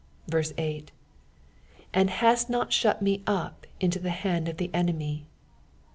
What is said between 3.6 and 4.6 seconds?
into the hand of